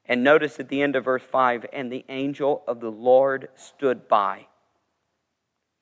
[0.06, 4.08] And notice at the end of verse 5 and the angel of the Lord stood
[4.08, 4.48] by.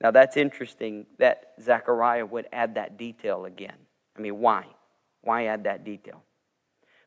[0.01, 3.77] Now that's interesting that Zechariah would add that detail again.
[4.19, 4.65] I mean, why?
[5.21, 6.21] Why add that detail?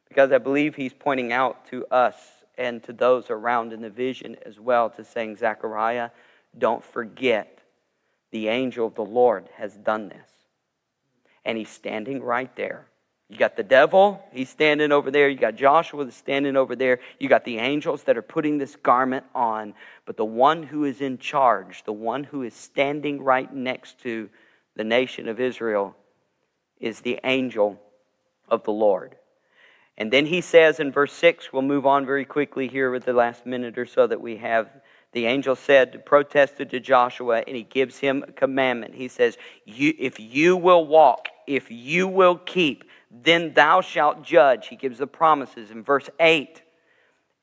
[0.08, 2.16] Because I believe he's pointing out to us
[2.56, 6.10] and to those around in the vision as well to saying, Zechariah,
[6.56, 7.58] don't forget
[8.30, 10.28] the angel of the Lord has done this.
[11.44, 12.86] And he's standing right there.
[13.28, 15.28] You got the devil, he's standing over there.
[15.28, 17.00] You got Joshua that's standing over there.
[17.18, 19.74] You got the angels that are putting this garment on.
[20.04, 24.28] But the one who is in charge, the one who is standing right next to
[24.76, 25.96] the nation of Israel,
[26.82, 27.80] is the angel
[28.48, 29.16] of the Lord.
[29.96, 33.12] And then he says in verse 6, we'll move on very quickly here with the
[33.14, 34.68] last minute or so that we have.
[35.12, 38.94] The angel said, protested to Joshua, and he gives him a commandment.
[38.94, 44.68] He says, you, If you will walk, if you will keep then thou shalt judge.
[44.68, 46.62] He gives the promises in verse 8,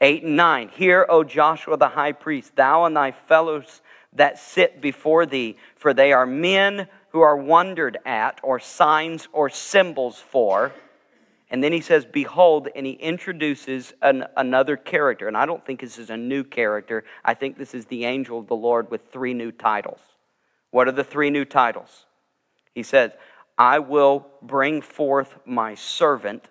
[0.01, 0.69] 8 and 9.
[0.69, 3.81] Hear, O Joshua the high priest, thou and thy fellows
[4.13, 9.49] that sit before thee, for they are men who are wondered at, or signs or
[9.49, 10.73] symbols for.
[11.49, 15.27] And then he says, Behold, and he introduces an, another character.
[15.27, 17.03] And I don't think this is a new character.
[17.25, 19.99] I think this is the angel of the Lord with three new titles.
[20.71, 22.05] What are the three new titles?
[22.75, 23.11] He says,
[23.57, 26.45] I will bring forth my servant,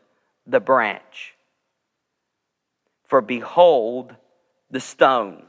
[0.47, 1.35] the branch.
[3.05, 4.15] For behold,
[4.71, 5.45] the stone.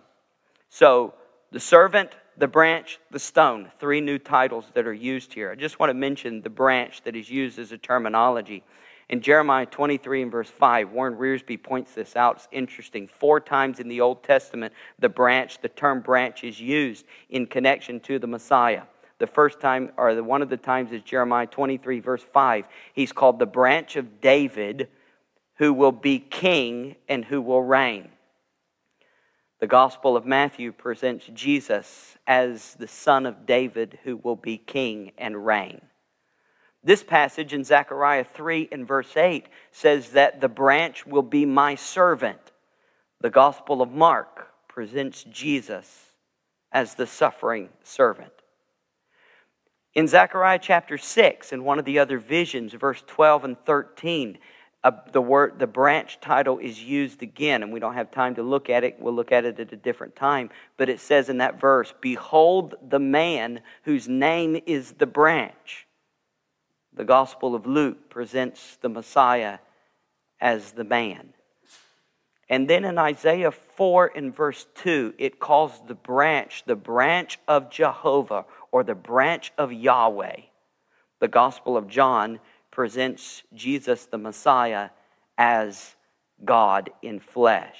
[0.69, 1.15] So,
[1.51, 3.71] the servant, the branch, the stone.
[3.79, 5.51] Three new titles that are used here.
[5.51, 8.63] I just want to mention the branch that is used as a terminology.
[9.09, 12.37] In Jeremiah 23 and verse 5, Warren Wiersbe points this out.
[12.37, 13.07] It's interesting.
[13.07, 17.99] Four times in the Old Testament, the branch, the term branch, is used in connection
[18.01, 18.83] to the Messiah.
[19.17, 22.65] The first time, or the, one of the times, is Jeremiah 23, verse 5.
[22.93, 24.87] He's called the branch of David
[25.55, 28.07] who will be king and who will reign.
[29.59, 35.11] The Gospel of Matthew presents Jesus as the son of David who will be king
[35.17, 35.81] and reign.
[36.81, 41.75] This passage in Zechariah 3 and verse 8 says that the branch will be my
[41.75, 42.53] servant.
[43.19, 46.13] The Gospel of Mark presents Jesus
[46.71, 48.31] as the suffering servant.
[49.93, 54.37] In Zechariah chapter 6, in one of the other visions, verse 12 and 13,
[55.11, 58.69] the word the branch title is used again and we don't have time to look
[58.69, 58.97] at it.
[58.99, 60.49] We'll look at it at a different time.
[60.77, 65.87] But it says in that verse behold the man whose name is the branch.
[66.93, 69.59] The gospel of luke presents the messiah
[70.39, 71.33] as the man.
[72.51, 77.69] And then in isaiah 4 in verse 2 it calls the branch the branch of
[77.69, 80.41] jehovah or the branch of Yahweh.
[81.19, 82.39] The Gospel of John
[82.79, 84.91] presents Jesus the Messiah
[85.37, 85.97] as
[86.45, 87.75] God in flesh.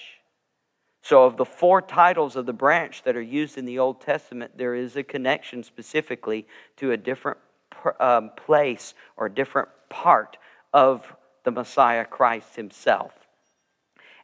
[1.01, 4.57] So, of the four titles of the branch that are used in the Old Testament,
[4.57, 6.45] there is a connection specifically
[6.75, 7.37] to a different
[8.01, 10.35] um, place or different part
[10.73, 13.13] of the Messiah Christ himself.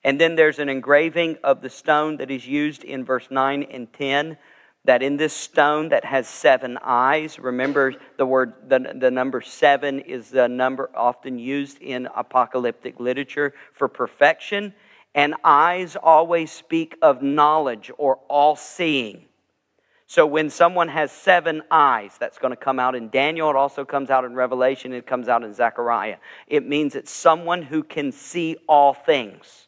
[0.04, 3.94] And then there's an engraving of the stone that is used in verse 9 and
[3.94, 4.38] 10
[4.86, 10.00] that in this stone that has seven eyes, remember the word, the, the number seven
[10.00, 14.74] is the number often used in apocalyptic literature for perfection.
[15.14, 19.26] And eyes always speak of knowledge or all seeing.
[20.08, 23.50] So when someone has seven eyes, that's going to come out in Daniel.
[23.50, 24.94] It also comes out in Revelation.
[24.94, 26.18] It comes out in Zechariah.
[26.48, 29.65] It means it's someone who can see all things.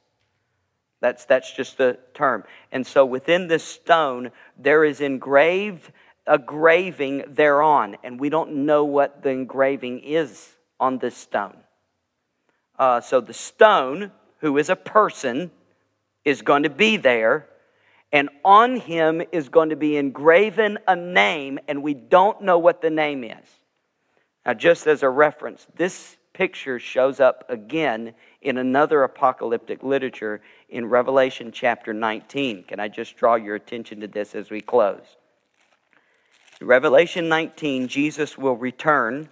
[1.00, 2.44] That's, that's just the term.
[2.72, 5.92] And so within this stone, there is engraved
[6.26, 7.98] a graving thereon.
[8.04, 11.58] And we don't know what the engraving is on this stone.
[12.78, 15.52] Uh, so the stone, who is a person,
[16.26, 17.48] is going to be there.
[18.12, 22.82] And on him is going to be engraven a name, and we don't know what
[22.82, 23.46] the name is.
[24.46, 28.14] Now, just as a reference, this picture shows up again
[28.44, 32.64] in another apocalyptic literature in Revelation chapter 19.
[32.66, 35.18] Can I just draw your attention to this as we close?
[36.62, 39.30] In Revelation 19, Jesus will return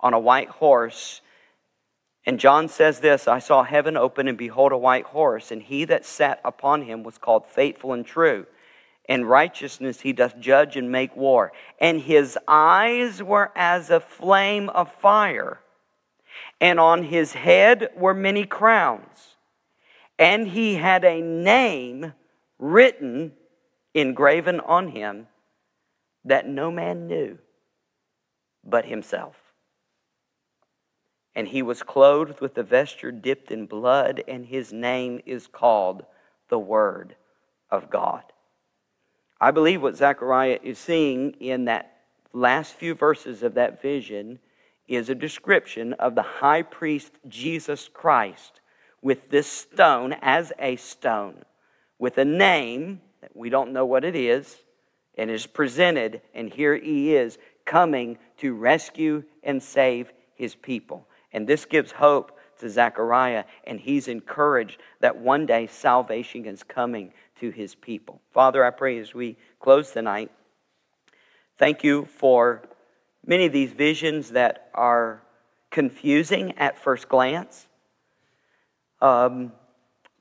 [0.00, 1.20] on a white horse.
[2.26, 5.84] And John says this I saw heaven open, and behold, a white horse, and he
[5.84, 8.46] that sat upon him was called faithful and true.
[9.08, 11.52] and righteousness he doth judge and make war.
[11.78, 15.60] And his eyes were as a flame of fire,
[16.60, 19.36] and on his head were many crowns.
[20.18, 22.12] And he had a name
[22.58, 23.32] written,
[23.94, 25.26] engraven on him,
[26.24, 27.38] that no man knew
[28.64, 29.36] but himself.
[31.34, 36.04] And he was clothed with a vesture dipped in blood, and his name is called
[36.48, 37.16] the Word
[37.70, 38.22] of God.
[39.40, 42.02] I believe what Zechariah is seeing in that
[42.32, 44.38] last few verses of that vision
[44.88, 48.60] is a description of the high priest Jesus Christ
[49.00, 51.42] with this stone as a stone,
[51.98, 54.58] with a name that we don't know what it is,
[55.16, 61.06] and is presented, and here he is coming to rescue and save his people.
[61.32, 67.12] And this gives hope to Zechariah, and he's encouraged that one day salvation is coming
[67.40, 68.20] to his people.
[68.32, 70.30] Father, I pray as we close tonight,
[71.58, 72.62] thank you for
[73.26, 75.22] many of these visions that are
[75.70, 77.66] confusing at first glance.
[79.00, 79.52] Um,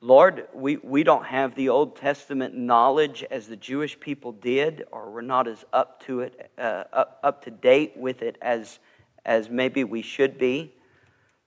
[0.04, 5.12] Lord, we, we don't have the Old Testament knowledge as the Jewish people did, or
[5.12, 8.80] we're not as up to it, uh, up, up to date with it as,
[9.26, 10.74] as maybe we should be.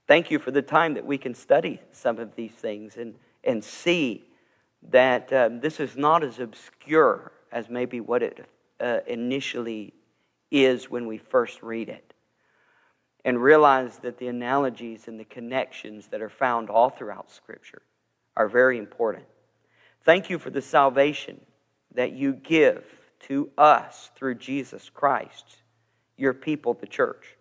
[0.07, 3.64] Thank you for the time that we can study some of these things and, and
[3.64, 4.24] see
[4.90, 8.46] that um, this is not as obscure as maybe what it
[8.80, 9.94] uh, initially
[10.55, 12.14] is when we first read it.
[13.24, 17.82] And realize that the analogies and the connections that are found all throughout Scripture
[18.36, 19.24] are very important.
[20.02, 21.40] Thank you for the salvation
[21.94, 22.84] that you give
[23.20, 25.57] to us through Jesus Christ,
[26.18, 27.36] your people, the church.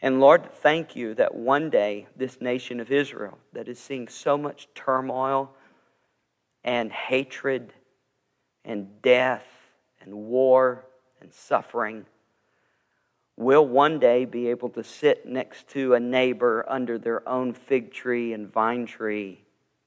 [0.00, 4.38] And Lord, thank you that one day this nation of Israel that is seeing so
[4.38, 5.50] much turmoil
[6.62, 7.72] and hatred
[8.64, 9.46] and death
[10.00, 10.84] and war
[11.24, 12.04] and suffering
[13.36, 17.92] will one day be able to sit next to a neighbor under their own fig
[17.92, 19.40] tree and vine tree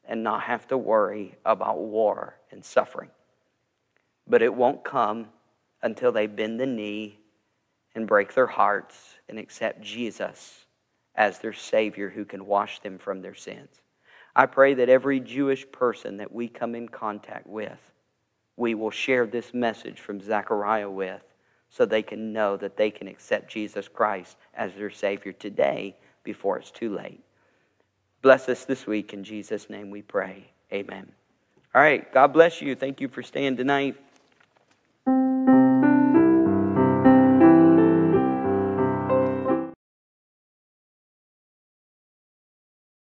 [0.04, 3.12] and not have to worry about war and suffering.
[4.28, 5.28] But it won't come
[5.84, 7.20] until they bend the knee
[7.94, 10.66] and break their hearts and accept Jesus
[11.14, 13.82] as their Savior who can wash them from their sins.
[14.36, 17.80] I pray that every Jewish person that we come in contact with,
[18.56, 21.22] we will share this message from Zechariah with
[21.70, 26.58] so they can know that they can accept Jesus Christ as their Savior today before
[26.58, 27.22] it's too late.
[28.22, 29.14] Bless us this week.
[29.14, 30.52] In Jesus' name we pray.
[30.74, 31.12] Amen.
[31.74, 32.12] All right.
[32.12, 32.76] God bless you.
[32.76, 33.96] Thank you for staying tonight.